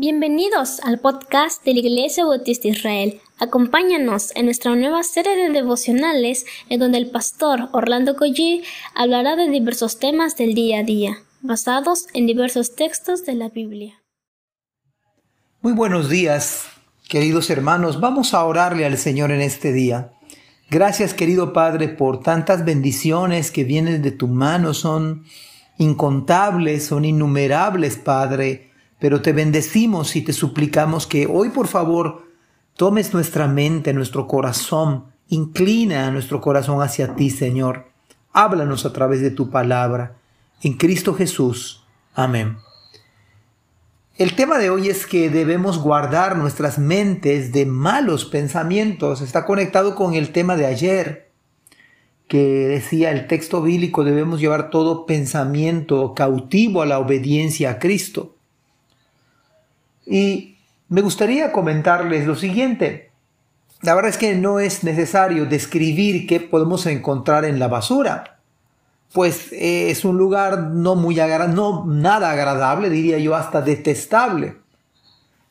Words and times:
Bienvenidos 0.00 0.80
al 0.80 0.98
podcast 0.98 1.62
de 1.62 1.74
la 1.74 1.80
Iglesia 1.80 2.24
Bautista 2.24 2.68
Israel. 2.68 3.20
Acompáñanos 3.38 4.34
en 4.34 4.46
nuestra 4.46 4.74
nueva 4.74 5.02
serie 5.02 5.36
de 5.36 5.50
devocionales 5.50 6.46
en 6.70 6.80
donde 6.80 6.96
el 6.96 7.10
pastor 7.10 7.68
Orlando 7.72 8.16
Collie 8.16 8.62
hablará 8.94 9.36
de 9.36 9.50
diversos 9.50 9.98
temas 9.98 10.38
del 10.38 10.54
día 10.54 10.78
a 10.78 10.84
día, 10.84 11.18
basados 11.42 12.06
en 12.14 12.26
diversos 12.26 12.76
textos 12.76 13.26
de 13.26 13.34
la 13.34 13.50
Biblia. 13.50 14.02
Muy 15.60 15.74
buenos 15.74 16.08
días, 16.08 16.64
queridos 17.06 17.50
hermanos. 17.50 18.00
Vamos 18.00 18.32
a 18.32 18.42
orarle 18.46 18.86
al 18.86 18.96
Señor 18.96 19.30
en 19.32 19.42
este 19.42 19.70
día. 19.70 20.12
Gracias, 20.70 21.12
querido 21.12 21.52
Padre, 21.52 21.88
por 21.88 22.22
tantas 22.22 22.64
bendiciones 22.64 23.50
que 23.50 23.64
vienen 23.64 24.00
de 24.00 24.12
tu 24.12 24.28
mano. 24.28 24.72
Son 24.72 25.26
incontables, 25.76 26.86
son 26.86 27.04
innumerables, 27.04 27.96
Padre 27.96 28.69
pero 29.00 29.22
te 29.22 29.32
bendecimos 29.32 30.14
y 30.14 30.22
te 30.22 30.32
suplicamos 30.32 31.06
que 31.06 31.26
hoy 31.26 31.48
por 31.48 31.66
favor 31.66 32.28
tomes 32.76 33.12
nuestra 33.12 33.48
mente, 33.48 33.92
nuestro 33.92 34.28
corazón, 34.28 35.06
inclina 35.28 36.10
nuestro 36.10 36.40
corazón 36.40 36.82
hacia 36.82 37.16
ti, 37.16 37.30
Señor. 37.30 37.86
Háblanos 38.32 38.84
a 38.84 38.92
través 38.92 39.20
de 39.22 39.30
tu 39.30 39.50
palabra. 39.50 40.16
En 40.62 40.74
Cristo 40.74 41.14
Jesús. 41.14 41.84
Amén. 42.14 42.58
El 44.16 44.34
tema 44.34 44.58
de 44.58 44.68
hoy 44.68 44.88
es 44.88 45.06
que 45.06 45.30
debemos 45.30 45.78
guardar 45.78 46.36
nuestras 46.36 46.78
mentes 46.78 47.52
de 47.52 47.64
malos 47.64 48.26
pensamientos. 48.26 49.22
Está 49.22 49.46
conectado 49.46 49.94
con 49.94 50.12
el 50.12 50.30
tema 50.30 50.56
de 50.56 50.66
ayer, 50.66 51.30
que 52.28 52.68
decía 52.68 53.12
el 53.12 53.26
texto 53.26 53.62
bíblico, 53.62 54.04
debemos 54.04 54.38
llevar 54.38 54.68
todo 54.68 55.06
pensamiento 55.06 56.12
cautivo 56.14 56.82
a 56.82 56.86
la 56.86 56.98
obediencia 56.98 57.70
a 57.70 57.78
Cristo. 57.78 58.36
Y 60.06 60.56
me 60.88 61.00
gustaría 61.02 61.52
comentarles 61.52 62.26
lo 62.26 62.36
siguiente. 62.36 63.10
La 63.82 63.94
verdad 63.94 64.10
es 64.10 64.18
que 64.18 64.34
no 64.34 64.60
es 64.60 64.84
necesario 64.84 65.46
describir 65.46 66.26
qué 66.26 66.40
podemos 66.40 66.84
encontrar 66.86 67.44
en 67.44 67.58
la 67.58 67.68
basura, 67.68 68.40
pues 69.12 69.52
eh, 69.52 69.90
es 69.90 70.04
un 70.04 70.18
lugar 70.18 70.58
no 70.70 70.94
muy 70.94 71.16
no 71.16 71.84
nada 71.86 72.30
agradable, 72.30 72.90
diría 72.90 73.18
yo, 73.18 73.34
hasta 73.34 73.62
detestable. 73.62 74.56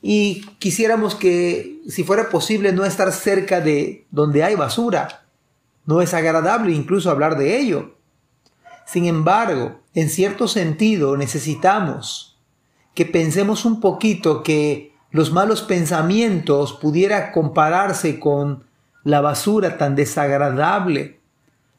Y 0.02 0.46
quisiéramos 0.60 1.16
que, 1.16 1.82
si 1.90 2.04
fuera 2.04 2.30
posible, 2.30 2.72
no 2.72 2.86
estar 2.86 3.12
cerca 3.12 3.60
de 3.60 4.06
donde 4.12 4.44
hay 4.44 4.56
basura. 4.56 5.24
No 5.86 6.02
es 6.02 6.14
agradable 6.14 6.72
incluso 6.72 7.10
hablar 7.10 7.38
de 7.38 7.60
ello. 7.60 7.96
Sin 8.86 9.06
embargo, 9.06 9.82
en 9.94 10.10
cierto 10.10 10.48
sentido 10.48 11.18
necesitamos 11.18 12.39
que 13.00 13.06
pensemos 13.06 13.64
un 13.64 13.80
poquito 13.80 14.44
que 14.44 14.92
los 15.12 15.32
malos 15.32 15.62
pensamientos 15.62 16.74
pudiera 16.74 17.32
compararse 17.32 18.20
con 18.20 18.66
la 19.06 19.22
basura 19.22 19.78
tan 19.78 19.96
desagradable, 19.96 21.22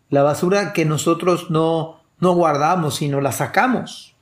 la 0.08 0.22
basura 0.22 0.72
que 0.72 0.86
nosotros 0.86 1.50
no, 1.50 2.00
no 2.20 2.32
guardamos, 2.32 2.94
sino 2.94 3.20
la 3.20 3.32
sacamos. 3.32 4.16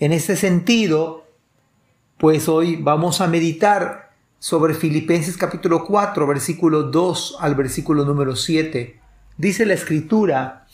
En 0.00 0.12
ese 0.12 0.34
sentido, 0.34 1.24
pues 2.18 2.48
hoy 2.48 2.74
vamos 2.74 3.20
a 3.20 3.28
meditar 3.28 4.10
sobre 4.40 4.74
Filipenses 4.74 5.36
capítulo 5.36 5.84
4, 5.84 6.26
versículo 6.26 6.82
2 6.82 7.36
al 7.38 7.54
versículo 7.54 8.04
número 8.04 8.34
7. 8.34 9.00
Dice 9.36 9.66
la 9.66 9.74
escritura, 9.74 10.66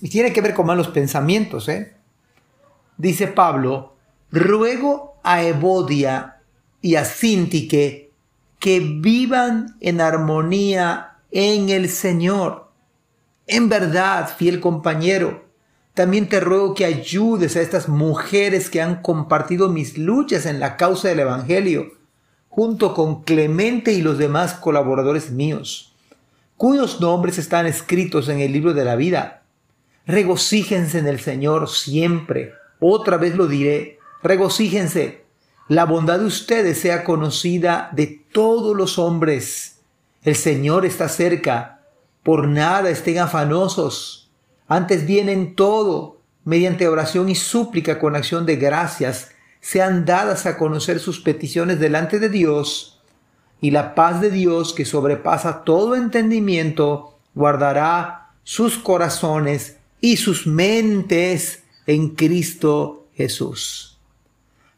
y 0.00 0.08
tiene 0.08 0.32
que 0.32 0.40
ver 0.40 0.54
con 0.54 0.66
malos 0.66 0.88
pensamientos, 0.88 1.68
¿eh? 1.68 1.94
Dice 2.96 3.28
Pablo, 3.28 3.93
ruego 4.30 5.18
a 5.22 5.42
Evodia 5.42 6.40
y 6.80 6.96
a 6.96 7.04
Sintique 7.04 8.10
que 8.58 8.80
vivan 8.80 9.76
en 9.80 10.00
armonía 10.00 11.18
en 11.30 11.68
el 11.68 11.88
Señor. 11.88 12.70
En 13.46 13.68
verdad, 13.68 14.34
fiel 14.36 14.60
compañero, 14.60 15.44
también 15.94 16.28
te 16.28 16.40
ruego 16.40 16.74
que 16.74 16.84
ayudes 16.84 17.56
a 17.56 17.60
estas 17.60 17.88
mujeres 17.88 18.70
que 18.70 18.80
han 18.82 19.02
compartido 19.02 19.68
mis 19.68 19.96
luchas 19.96 20.46
en 20.46 20.60
la 20.60 20.76
causa 20.76 21.08
del 21.08 21.20
Evangelio, 21.20 21.92
junto 22.48 22.94
con 22.94 23.22
Clemente 23.22 23.92
y 23.92 24.02
los 24.02 24.18
demás 24.18 24.54
colaboradores 24.54 25.30
míos, 25.30 25.94
cuyos 26.56 27.00
nombres 27.00 27.38
están 27.38 27.66
escritos 27.66 28.28
en 28.28 28.40
el 28.40 28.52
libro 28.52 28.74
de 28.74 28.84
la 28.84 28.96
vida. 28.96 29.42
Regocíjense 30.06 30.98
en 30.98 31.06
el 31.06 31.20
Señor 31.20 31.68
siempre. 31.68 32.54
Otra 32.80 33.16
vez 33.16 33.36
lo 33.36 33.46
diré, 33.46 33.93
regocíjense. 34.24 35.22
La 35.68 35.84
bondad 35.84 36.18
de 36.18 36.26
ustedes 36.26 36.78
sea 36.80 37.04
conocida 37.04 37.90
de 37.92 38.06
todos 38.32 38.76
los 38.76 38.98
hombres. 38.98 39.78
El 40.22 40.34
Señor 40.34 40.84
está 40.84 41.08
cerca. 41.08 41.82
Por 42.22 42.48
nada 42.48 42.90
estén 42.90 43.18
afanosos. 43.18 44.32
Antes 44.66 45.06
vienen 45.06 45.54
todo, 45.54 46.20
mediante 46.44 46.88
oración 46.88 47.28
y 47.28 47.34
súplica 47.34 47.98
con 47.98 48.16
acción 48.16 48.46
de 48.46 48.56
gracias, 48.56 49.30
sean 49.60 50.04
dadas 50.04 50.46
a 50.46 50.58
conocer 50.58 51.00
sus 51.00 51.20
peticiones 51.20 51.80
delante 51.80 52.18
de 52.18 52.28
Dios, 52.28 53.00
y 53.60 53.70
la 53.70 53.94
paz 53.94 54.20
de 54.20 54.30
Dios, 54.30 54.74
que 54.74 54.84
sobrepasa 54.84 55.64
todo 55.64 55.96
entendimiento, 55.96 57.18
guardará 57.34 58.32
sus 58.42 58.76
corazones 58.76 59.78
y 60.00 60.18
sus 60.18 60.46
mentes 60.46 61.62
en 61.86 62.10
Cristo 62.10 63.06
Jesús. 63.14 63.93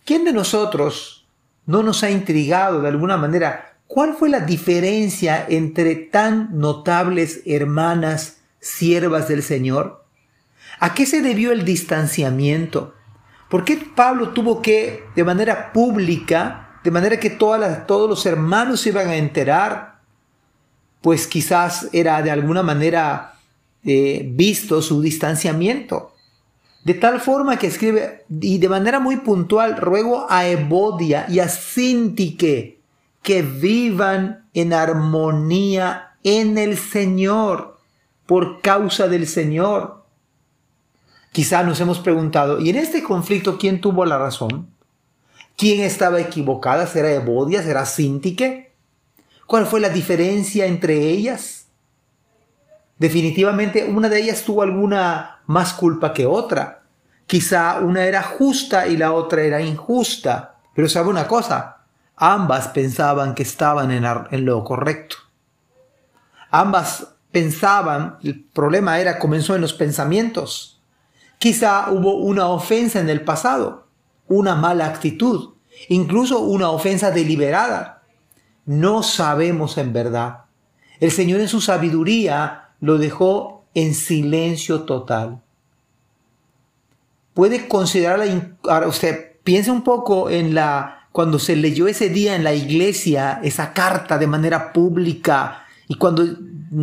¿Quién 0.07 0.25
de 0.25 0.33
nosotros 0.33 1.27
no 1.67 1.83
nos 1.83 2.05
ha 2.05 2.11
intrigado 2.11 2.81
de 2.81 2.87
alguna 2.87 3.17
manera 3.17 3.77
cuál 3.89 4.15
fue 4.15 4.29
la 4.29 4.39
diferencia 4.39 5.45
entre 5.49 5.97
tan 5.97 6.57
notables 6.57 7.43
hermanas 7.45 8.39
siervas 8.61 9.27
del 9.27 9.43
Señor? 9.43 10.05
¿A 10.79 10.95
qué 10.95 11.07
se 11.07 11.23
debió 11.23 11.51
el 11.51 11.65
distanciamiento? 11.65 12.95
¿Por 13.51 13.65
qué 13.65 13.79
Pablo 13.97 14.29
tuvo 14.29 14.63
que, 14.63 15.03
de 15.17 15.25
manera 15.25 15.73
pública, 15.73 16.79
de 16.85 16.93
manera 16.93 17.19
que 17.19 17.31
todos 17.31 18.09
los 18.09 18.27
hermanos 18.27 18.83
se 18.83 18.91
iban 18.91 19.09
a 19.09 19.17
enterar? 19.17 20.03
Pues 21.01 21.27
quizás 21.27 21.89
era 21.93 22.23
de 22.23 22.31
alguna 22.31 22.63
manera 22.63 23.35
eh, 23.83 24.25
visto 24.25 24.81
su 24.83 25.03
distanciamiento. 25.03 26.16
De 26.87 26.95
tal 26.95 27.21
forma 27.21 27.59
que 27.59 27.67
escribe, 27.67 28.25
y 28.29 28.59
de 28.59 28.69
manera 28.69 29.01
muy 29.01 29.17
puntual, 29.17 29.77
ruego 29.77 30.29
a 30.31 30.47
Evodia 30.47 31.27
y 31.29 31.41
a 31.41 31.49
Sintique 31.49 32.79
que 33.23 33.43
vivan 33.43 34.47
en 34.55 34.73
armonía 34.73 36.13
en 36.23 36.59
el 36.59 36.79
Señor, 36.79 37.77
por 38.25 38.61
causa 38.61 39.09
del 39.09 39.27
Señor. 39.27 40.05
Quizá 41.33 41.65
nos 41.65 41.81
hemos 41.81 41.99
preguntado, 41.99 42.61
¿y 42.61 42.71
en 42.71 42.77
este 42.77 43.03
conflicto 43.03 43.59
quién 43.59 43.81
tuvo 43.81 44.05
la 44.05 44.19
razón? 44.19 44.69
¿Quién 45.57 45.81
estaba 45.81 46.21
equivocada? 46.21 46.87
¿Será 46.87 47.11
Evodia? 47.11 47.65
¿Será 47.65 47.85
Sintique? 47.85 48.71
¿Cuál 49.49 49.67
fue 49.67 49.81
la 49.81 49.89
diferencia 49.89 50.67
entre 50.67 51.11
ellas? 51.11 51.56
Definitivamente 52.99 53.85
una 53.85 54.09
de 54.09 54.21
ellas 54.21 54.43
tuvo 54.43 54.63
alguna 54.63 55.41
más 55.47 55.75
culpa 55.75 56.13
que 56.13 56.27
otra. 56.27 56.83
Quizá 57.27 57.81
una 57.81 58.05
era 58.05 58.23
justa 58.23 58.87
y 58.87 58.97
la 58.97 59.13
otra 59.13 59.43
era 59.43 59.61
injusta. 59.61 60.57
Pero 60.75 60.89
sabe 60.89 61.09
una 61.09 61.27
cosa, 61.27 61.79
ambas 62.17 62.69
pensaban 62.69 63.35
que 63.35 63.43
estaban 63.43 63.91
en, 63.91 64.05
en 64.05 64.45
lo 64.45 64.65
correcto. 64.65 65.17
Ambas 66.51 67.09
pensaban, 67.33 68.17
el 68.23 68.45
problema 68.45 68.99
era, 68.99 69.19
comenzó 69.19 69.55
en 69.55 69.61
los 69.61 69.75
pensamientos. 69.75 70.81
Quizá 71.39 71.91
hubo 71.91 72.17
una 72.17 72.49
ofensa 72.49 73.01
en 73.01 73.11
el 73.11 73.23
pasado, 73.23 73.89
una 74.27 74.55
mala 74.55 74.87
actitud, 74.87 75.55
incluso 75.89 76.39
una 76.41 76.71
ofensa 76.71 77.11
deliberada. 77.11 78.03
No 78.65 79.03
sabemos 79.03 79.77
en 79.77 79.93
verdad. 79.93 80.45
El 80.99 81.11
Señor 81.11 81.41
en 81.41 81.49
su 81.49 81.61
sabiduría 81.61 82.66
lo 82.81 82.99
dejó 82.99 83.65
en 83.75 83.95
silencio 83.95 84.83
total. 84.83 85.43
Puede 87.35 87.69
considerarla, 87.69 88.57
ahora 88.65 88.89
usted 88.89 89.37
piense 89.45 89.71
un 89.71 89.83
poco 89.83 90.31
en 90.31 90.55
la, 90.55 91.09
cuando 91.13 91.39
se 91.39 91.57
leyó 91.57 91.87
ese 91.87 92.09
día 92.09 92.35
en 92.35 92.45
la 92.45 92.55
iglesia 92.55 93.41
esa 93.43 93.73
carta 93.73 94.19
de 94.19 94.27
manera 94.27 94.73
pública 94.73 95.67
y 95.89 95.97
cuando 95.97 96.25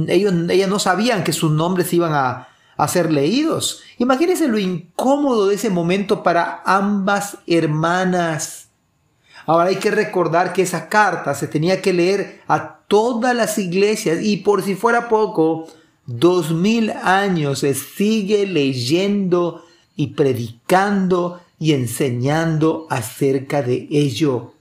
ellos, 0.08 0.34
ellas 0.50 0.70
no 0.70 0.80
sabían 0.80 1.24
que 1.24 1.34
sus 1.34 1.52
nombres 1.52 1.92
iban 1.94 2.14
a, 2.14 2.48
a 2.78 2.88
ser 2.88 3.12
leídos. 3.12 3.82
Imagínense 3.98 4.48
lo 4.48 4.60
incómodo 4.60 5.48
de 5.48 5.56
ese 5.56 5.70
momento 5.70 6.24
para 6.24 6.62
ambas 6.66 7.38
hermanas. 7.48 8.70
Ahora 9.46 9.70
hay 9.70 9.76
que 9.76 9.92
recordar 9.92 10.54
que 10.54 10.62
esa 10.62 10.88
carta 10.88 11.36
se 11.36 11.48
tenía 11.48 11.82
que 11.82 11.94
leer 11.94 12.42
a 12.48 12.78
todas 12.88 13.36
las 13.36 13.58
iglesias 13.58 14.20
y 14.22 14.38
por 14.38 14.64
si 14.64 14.76
fuera 14.76 15.10
poco, 15.10 15.68
dos 16.06 16.52
mil 16.52 16.92
años 16.92 17.60
se 17.60 17.74
sigue 17.74 18.46
leyendo 18.46 19.64
y 19.96 20.08
predicando 20.08 21.42
y 21.60 21.74
enseñando 21.74 22.88
acerca 22.90 23.62
de 23.62 23.88
ello. 23.90 24.54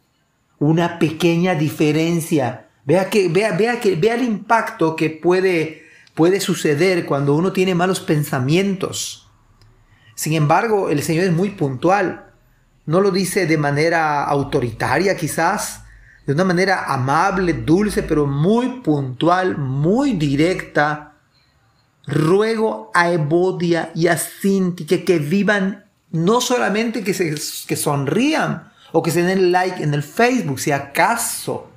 una 0.58 1.00
pequeña 1.00 1.56
diferencia. 1.56 2.68
Vea, 2.84 3.10
que, 3.10 3.28
vea, 3.28 3.50
vea, 3.56 3.80
que, 3.80 3.96
vea 3.96 4.14
el 4.14 4.22
impacto 4.22 4.94
que 4.94 5.10
puede, 5.10 5.82
puede 6.14 6.38
suceder 6.38 7.04
cuando 7.04 7.34
uno 7.34 7.52
tiene 7.52 7.74
malos 7.74 7.98
pensamientos. 7.98 9.28
Sin 10.14 10.34
embargo, 10.34 10.90
el 10.90 11.02
Señor 11.02 11.24
es 11.24 11.32
muy 11.32 11.50
puntual. 11.50 12.32
No 12.86 13.00
lo 13.00 13.10
dice 13.10 13.46
de 13.48 13.58
manera 13.58 14.22
autoritaria 14.22 15.16
quizás, 15.16 15.82
de 16.26 16.34
una 16.34 16.44
manera 16.44 16.84
amable, 16.92 17.52
dulce, 17.52 18.04
pero 18.04 18.26
muy 18.26 18.80
puntual, 18.82 19.58
muy 19.58 20.12
directa. 20.12 21.11
Ruego 22.12 22.90
a 22.92 23.10
Evodia 23.10 23.90
y 23.94 24.08
a 24.08 24.18
Cinti 24.18 24.84
que, 24.84 25.18
vivan, 25.18 25.86
no 26.10 26.42
solamente 26.42 27.02
que, 27.02 27.14
se, 27.14 27.34
que 27.66 27.76
sonrían 27.76 28.70
o 28.92 29.02
que 29.02 29.10
se 29.10 29.22
den 29.22 29.50
like 29.50 29.82
en 29.82 29.94
el 29.94 30.02
Facebook, 30.02 30.60
si 30.60 30.72
acaso, 30.72 31.70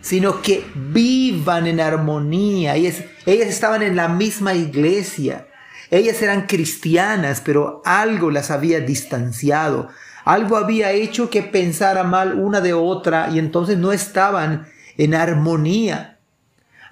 sino 0.00 0.42
que 0.42 0.64
vivan 0.74 1.68
en 1.68 1.78
armonía. 1.78 2.74
Ellas, 2.74 3.04
ellas 3.26 3.48
estaban 3.48 3.82
en 3.82 3.94
la 3.94 4.08
misma 4.08 4.54
iglesia. 4.54 5.46
Ellas 5.90 6.20
eran 6.20 6.46
cristianas, 6.46 7.40
pero 7.40 7.80
algo 7.84 8.32
las 8.32 8.50
había 8.50 8.80
distanciado. 8.80 9.88
Algo 10.24 10.56
había 10.56 10.90
hecho 10.90 11.30
que 11.30 11.42
pensara 11.42 12.02
mal 12.02 12.34
una 12.34 12.60
de 12.60 12.74
otra 12.74 13.30
y 13.32 13.38
entonces 13.38 13.78
no 13.78 13.92
estaban 13.92 14.66
en 14.96 15.14
armonía. 15.14 16.18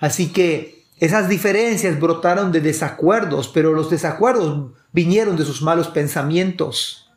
Así 0.01 0.33
que 0.33 0.78
esas 1.01 1.29
diferencias 1.29 2.01
brotaron 2.01 2.51
de 2.51 2.61
desacuerdos, 2.61 3.49
pero 3.49 3.73
los 3.73 3.91
desacuerdos 3.91 4.73
vinieron 4.93 5.37
de 5.37 5.45
sus 5.45 5.63
malos 5.63 5.89
pensamientos. 5.89 7.11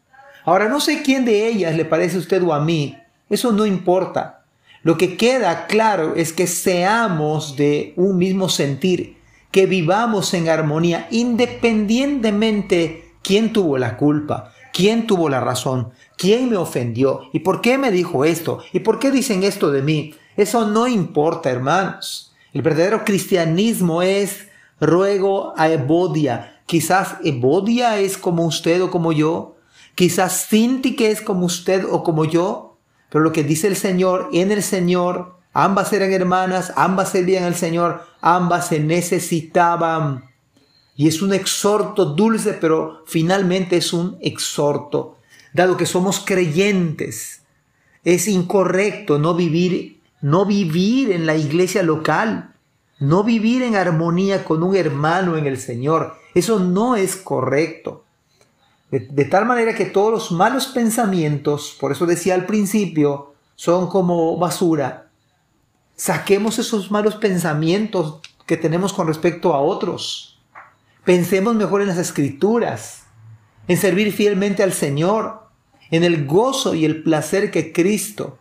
Ahora, 0.46 0.70
no 0.70 0.80
sé 0.80 1.02
quién 1.02 1.26
de 1.26 1.48
ellas 1.48 1.76
le 1.76 1.86
parece 1.86 2.18
a 2.18 2.20
usted 2.20 2.44
o 2.44 2.54
a 2.54 2.60
mí, 2.60 2.98
eso 3.30 3.52
no 3.52 3.66
importa. 3.66 4.42
Lo 4.84 4.98
que 4.98 5.16
queda 5.16 5.68
claro 5.68 6.16
es 6.16 6.34
que 6.34 6.48
seamos 6.48 7.56
de 7.56 7.94
un 7.96 8.18
mismo 8.18 8.50
sentir, 8.50 9.18
que 9.52 9.68
vivamos 9.68 10.34
en 10.34 10.50
armonía, 10.50 11.08
independientemente 11.12 13.14
quién 13.22 13.54
tuvo 13.54 13.78
la 13.78 13.98
culpa, 13.98 14.54
quién 14.74 15.08
tuvo 15.08 15.30
la 15.30 15.40
razón, 15.40 15.92
quién 16.18 16.50
me 16.50 16.58
ofendió 16.58 17.22
y 17.34 17.40
por 17.40 17.62
qué 17.62 17.78
me 17.78 17.92
dijo 17.92 18.26
esto 18.26 18.60
y 18.74 18.80
por 18.80 19.00
qué 19.00 19.12
dicen 19.12 19.44
esto 19.44 19.72
de 19.72 19.82
mí. 19.82 20.16
Eso 20.36 20.68
no 20.68 20.88
importa, 20.88 21.52
hermanos. 21.52 22.31
El 22.54 22.62
verdadero 22.62 23.06
cristianismo 23.06 24.02
es 24.02 24.48
ruego 24.80 25.54
a 25.56 25.70
Ebodia. 25.70 26.62
Quizás 26.66 27.16
Ebodia 27.24 27.98
es 28.00 28.18
como 28.18 28.46
usted 28.46 28.82
o 28.82 28.92
como 28.92 29.14
yo. 29.14 29.56
Quizás 29.96 30.48
Cinti 30.48 30.96
que 30.96 31.12
es 31.12 31.22
como 31.22 31.46
usted 31.46 31.86
o 31.90 32.04
como 32.04 32.26
yo. 32.26 32.78
Pero 33.10 33.24
lo 33.24 33.32
que 33.32 33.44
dice 33.44 33.68
el 33.68 33.76
Señor, 33.76 34.30
en 34.34 34.52
el 34.52 34.64
Señor, 34.64 35.38
ambas 35.54 35.94
eran 35.94 36.12
hermanas, 36.12 36.74
ambas 36.76 37.10
servían 37.10 37.44
al 37.44 37.56
Señor, 37.56 38.04
ambas 38.22 38.68
se 38.68 38.80
necesitaban. 38.80 40.26
Y 40.96 41.08
es 41.08 41.22
un 41.22 41.34
exhorto 41.34 42.06
dulce, 42.06 42.54
pero 42.54 43.04
finalmente 43.06 43.78
es 43.78 43.94
un 43.94 44.18
exhorto. 44.22 45.18
Dado 45.54 45.78
que 45.78 45.86
somos 45.86 46.20
creyentes, 46.20 47.44
es 48.04 48.28
incorrecto 48.28 49.20
no 49.20 49.36
vivir, 49.36 50.01
no 50.22 50.46
vivir 50.46 51.12
en 51.12 51.26
la 51.26 51.36
iglesia 51.36 51.84
local, 51.84 52.54
no 53.00 53.24
vivir 53.24 53.64
en 53.64 53.76
armonía 53.76 54.44
con 54.46 54.64
un 54.64 54.76
hermano 54.76 55.38
en 55.38 55.48
el 55.48 55.60
Señor. 55.60 56.16
Eso 56.36 56.60
no 56.60 56.96
es 56.96 57.16
correcto. 57.16 58.06
De, 58.92 59.24
tal 59.24 59.46
manera 59.46 59.74
que 59.74 59.86
todos 59.86 60.12
los 60.12 60.32
malos 60.34 60.68
pensamientos, 60.68 61.78
por 61.80 61.94
eso 61.94 62.06
decía 62.06 62.36
al 62.36 62.46
principio, 62.46 63.34
son 63.56 63.88
como 63.88 64.38
basura. 64.38 65.08
Saquemos 65.96 66.60
esos 66.60 66.92
malos 66.92 67.16
pensamientos 67.16 68.20
que 68.46 68.58
tenemos 68.58 68.92
con 68.92 69.08
respecto 69.08 69.54
a 69.54 69.62
otros. 69.62 70.40
Pensemos 71.06 71.56
mejor 71.56 71.82
en 71.82 71.88
las 71.88 71.98
escrituras, 71.98 73.04
en 73.70 73.78
servir 73.78 74.12
fielmente 74.12 74.62
al 74.62 74.74
Señor, 74.74 75.48
en 75.90 76.04
el 76.04 76.26
gozo 76.26 76.76
y 76.76 76.84
el 76.84 77.02
placer 77.02 77.50
que 77.50 77.72
Cristo 77.72 78.40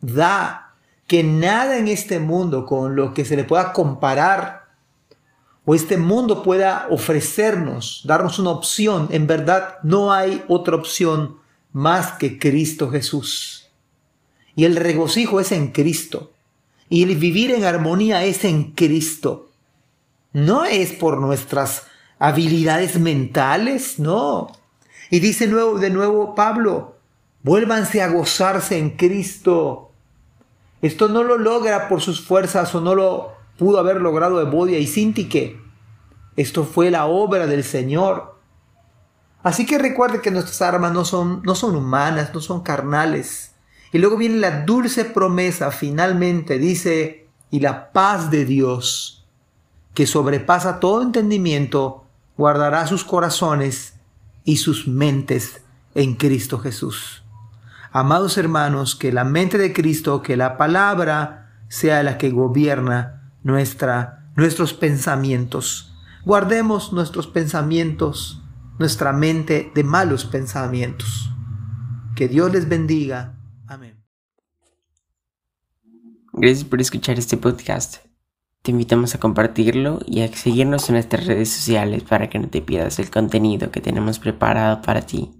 da, 0.00 0.69
que 1.10 1.24
nada 1.24 1.76
en 1.78 1.88
este 1.88 2.20
mundo 2.20 2.64
con 2.64 2.94
lo 2.94 3.12
que 3.14 3.24
se 3.24 3.34
le 3.34 3.42
pueda 3.42 3.72
comparar 3.72 4.66
o 5.64 5.74
este 5.74 5.96
mundo 5.96 6.44
pueda 6.44 6.86
ofrecernos, 6.88 8.02
darnos 8.04 8.38
una 8.38 8.50
opción, 8.50 9.08
en 9.10 9.26
verdad 9.26 9.78
no 9.82 10.12
hay 10.12 10.44
otra 10.46 10.76
opción 10.76 11.38
más 11.72 12.12
que 12.12 12.38
Cristo 12.38 12.90
Jesús. 12.90 13.72
Y 14.54 14.66
el 14.66 14.76
regocijo 14.76 15.40
es 15.40 15.50
en 15.50 15.72
Cristo. 15.72 16.30
Y 16.88 17.02
el 17.02 17.16
vivir 17.16 17.50
en 17.50 17.64
armonía 17.64 18.22
es 18.22 18.44
en 18.44 18.70
Cristo. 18.70 19.50
No 20.32 20.64
es 20.64 20.92
por 20.92 21.18
nuestras 21.18 21.88
habilidades 22.20 23.00
mentales, 23.00 23.98
no. 23.98 24.52
Y 25.10 25.18
dice 25.18 25.48
de 25.48 25.90
nuevo 25.90 26.36
Pablo, 26.36 26.98
vuélvanse 27.42 28.00
a 28.00 28.12
gozarse 28.12 28.78
en 28.78 28.90
Cristo. 28.90 29.89
Esto 30.82 31.08
no 31.08 31.22
lo 31.22 31.38
logra 31.38 31.88
por 31.88 32.00
sus 32.00 32.20
fuerzas 32.20 32.74
o 32.74 32.80
no 32.80 32.94
lo 32.94 33.32
pudo 33.58 33.78
haber 33.78 34.00
logrado 34.00 34.40
Evodia 34.40 34.78
y 34.78 34.86
Sintique. 34.86 35.60
Esto 36.36 36.64
fue 36.64 36.90
la 36.90 37.06
obra 37.06 37.46
del 37.46 37.64
Señor. 37.64 38.38
Así 39.42 39.66
que 39.66 39.78
recuerde 39.78 40.20
que 40.20 40.30
nuestras 40.30 40.62
armas 40.62 40.92
no 40.92 41.04
son, 41.04 41.42
no 41.44 41.54
son 41.54 41.76
humanas, 41.76 42.32
no 42.32 42.40
son 42.40 42.62
carnales. 42.62 43.54
Y 43.92 43.98
luego 43.98 44.16
viene 44.16 44.36
la 44.36 44.62
dulce 44.62 45.04
promesa, 45.04 45.70
finalmente 45.70 46.58
dice, 46.58 47.28
y 47.50 47.60
la 47.60 47.92
paz 47.92 48.30
de 48.30 48.44
Dios, 48.44 49.26
que 49.94 50.06
sobrepasa 50.06 50.78
todo 50.78 51.02
entendimiento, 51.02 52.04
guardará 52.36 52.86
sus 52.86 53.04
corazones 53.04 53.94
y 54.44 54.58
sus 54.58 54.86
mentes 54.86 55.62
en 55.94 56.14
Cristo 56.14 56.58
Jesús. 56.58 57.19
Amados 57.92 58.38
hermanos, 58.38 58.94
que 58.94 59.12
la 59.12 59.24
mente 59.24 59.58
de 59.58 59.72
Cristo, 59.72 60.22
que 60.22 60.36
la 60.36 60.56
palabra 60.56 61.64
sea 61.68 62.04
la 62.04 62.18
que 62.18 62.30
gobierna 62.30 63.32
nuestra, 63.42 64.30
nuestros 64.36 64.74
pensamientos. 64.74 65.92
Guardemos 66.24 66.92
nuestros 66.92 67.26
pensamientos, 67.26 68.42
nuestra 68.78 69.12
mente 69.12 69.72
de 69.74 69.82
malos 69.82 70.24
pensamientos. 70.24 71.30
Que 72.14 72.28
Dios 72.28 72.52
les 72.52 72.68
bendiga. 72.68 73.34
Amén. 73.66 74.00
Gracias 76.32 76.64
por 76.64 76.80
escuchar 76.80 77.18
este 77.18 77.36
podcast. 77.36 77.96
Te 78.62 78.70
invitamos 78.70 79.16
a 79.16 79.18
compartirlo 79.18 79.98
y 80.06 80.20
a 80.20 80.28
seguirnos 80.28 80.88
en 80.88 80.94
nuestras 80.94 81.26
redes 81.26 81.48
sociales 81.48 82.04
para 82.04 82.30
que 82.30 82.38
no 82.38 82.48
te 82.48 82.62
pierdas 82.62 83.00
el 83.00 83.10
contenido 83.10 83.72
que 83.72 83.80
tenemos 83.80 84.20
preparado 84.20 84.80
para 84.82 85.00
ti. 85.02 85.39